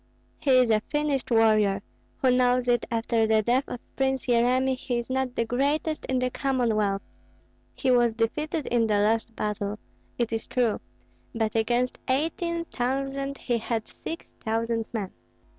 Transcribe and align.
"He 0.39 0.49
is 0.57 0.71
a 0.71 0.81
finished 0.89 1.29
warrior; 1.29 1.83
who 2.23 2.31
knows 2.31 2.67
if 2.67 2.79
after 2.89 3.27
the 3.27 3.43
death 3.43 3.65
of 3.67 3.79
Prince 3.95 4.25
Yeremi 4.25 4.75
he 4.75 4.97
is 4.97 5.11
not 5.11 5.35
the 5.35 5.45
greatest 5.45 6.05
in 6.07 6.17
the 6.17 6.31
Commonwealth? 6.31 7.03
He 7.75 7.91
was 7.91 8.13
defeated 8.15 8.65
in 8.65 8.87
the 8.87 8.97
last 8.97 9.35
battle, 9.35 9.77
it 10.17 10.33
is 10.33 10.47
true; 10.47 10.79
but 11.35 11.53
against 11.53 11.99
eighteen 12.07 12.65
thousand 12.65 13.37
he 13.37 13.59
had 13.59 13.87
six 14.03 14.31
thousand 14.43 14.85
men. 14.91 15.11